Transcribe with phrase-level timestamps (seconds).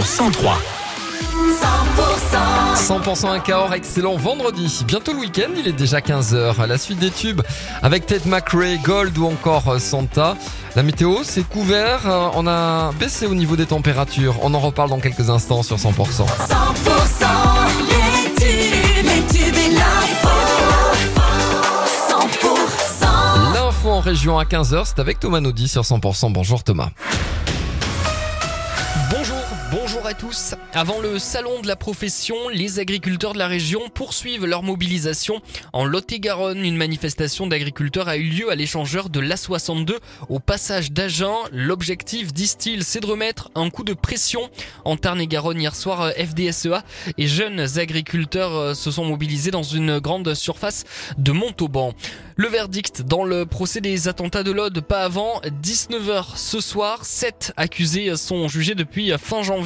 [0.00, 0.58] sur 103.
[2.76, 4.84] 100% un Cahors, excellent vendredi.
[4.86, 6.66] Bientôt le week-end, il est déjà 15h.
[6.66, 7.42] La suite des tubes
[7.82, 10.36] avec Ted McRae, Gold ou encore Santa.
[10.76, 12.00] La météo, c'est couvert.
[12.06, 14.36] Euh, On a baissé au niveau des températures.
[14.42, 15.90] On en reparle dans quelques instants sur 100%.
[15.90, 16.26] 100%
[17.88, 20.28] les tubes, les tubes et l'info.
[22.08, 26.32] 100% L'info en région à 15h, c'est avec Thomas Naudy sur 100%.
[26.32, 26.88] Bonjour Thomas.
[29.10, 29.36] Bonjour,
[29.70, 30.54] bonjour à tous.
[30.72, 35.40] Avant le salon de la profession, les agriculteurs de la région poursuivent leur mobilisation.
[35.72, 41.34] En Lot-et-Garonne, une manifestation d'agriculteurs a eu lieu à l'échangeur de l'A62 au passage d'Agen.
[41.52, 44.50] L'objectif, disent-ils, c'est de remettre un coup de pression.
[44.84, 46.82] En Tarn-et-Garonne, hier soir, FDSEA
[47.16, 50.84] et jeunes agriculteurs euh, se sont mobilisés dans une grande surface
[51.18, 51.94] de Montauban.
[52.36, 57.04] Le verdict dans le procès des attentats de l'Aude, pas avant 19h ce soir.
[57.04, 59.59] Sept accusés sont jugés depuis fin janvier.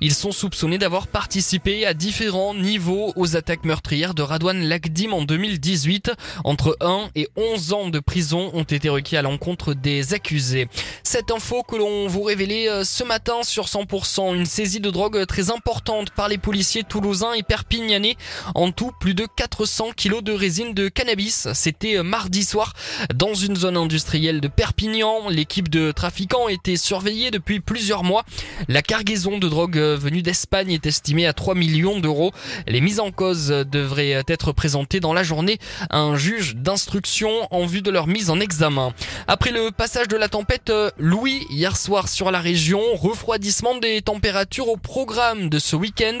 [0.00, 5.22] Ils sont soupçonnés d'avoir participé à différents niveaux aux attaques meurtrières de Radouane Lagdim en
[5.22, 6.12] 2018.
[6.44, 10.68] Entre 1 et 11 ans de prison ont été requis à l'encontre des accusés.
[11.02, 15.24] Cette info que l'on vous révélait euh, ce matin sur 100%, une saisie de drogue
[15.26, 18.16] très importante par les policiers toulousains et perpignanais.
[18.54, 21.48] En tout, plus de 400 kilos de résine de cannabis.
[21.54, 22.72] C'était euh, mardi soir
[23.14, 25.28] dans une zone industrielle de Perpignan.
[25.28, 28.24] L'équipe de trafiquants était surveillée depuis plusieurs mois.
[28.68, 32.32] La cargaison de drogue euh, venue d'Espagne est estimée à 3 millions d'euros.
[32.66, 35.58] Les mises en cause devraient être présentées dans la journée
[35.90, 38.94] à un juge d'instruction en vue de leur mise en examen.
[39.28, 44.00] Après le passage de la tempête euh, Louis hier soir sur la région, refroidissement des
[44.00, 46.18] températures au programme de ce week-end.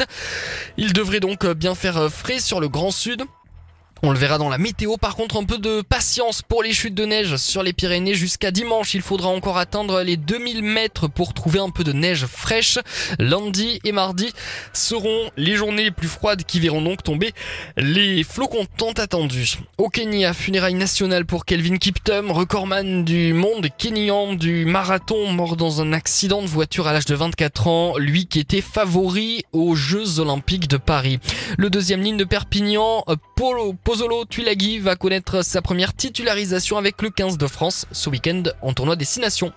[0.76, 3.22] Il devrait donc bien faire frais sur le Grand Sud.
[4.04, 4.96] On le verra dans la météo.
[4.96, 8.50] Par contre, un peu de patience pour les chutes de neige sur les Pyrénées jusqu'à
[8.50, 8.94] dimanche.
[8.94, 12.80] Il faudra encore atteindre les 2000 mètres pour trouver un peu de neige fraîche.
[13.20, 14.32] Lundi et mardi
[14.72, 17.32] seront les journées les plus froides qui verront donc tomber
[17.76, 19.60] les flocons tant attendus.
[19.78, 25.80] Au Kenya, funérailles nationales pour Kelvin Kiptum, recordman du monde kenyan du marathon, mort dans
[25.80, 27.98] un accident de voiture à l'âge de 24 ans.
[27.98, 31.20] Lui qui était favori aux Jeux Olympiques de Paris.
[31.56, 33.04] Le deuxième ligne de Perpignan,
[33.36, 38.44] Polo, Pozzolo Tuilagi va connaître sa première titularisation avec le 15 de France ce week-end
[38.62, 39.52] en tournoi Destination.